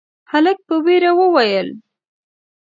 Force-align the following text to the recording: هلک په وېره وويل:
هلک 0.31 0.57
په 0.67 0.75
وېره 0.85 1.11
وويل: 1.19 1.67